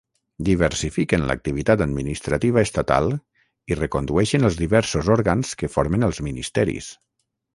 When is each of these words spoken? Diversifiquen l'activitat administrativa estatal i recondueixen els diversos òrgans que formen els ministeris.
Diversifiquen 0.47 1.25
l'activitat 1.31 1.83
administrativa 1.85 2.63
estatal 2.69 3.13
i 3.73 3.77
recondueixen 3.81 4.49
els 4.51 4.59
diversos 4.63 5.13
òrgans 5.19 5.55
que 5.63 5.69
formen 5.75 6.09
els 6.11 6.23
ministeris. 6.29 6.89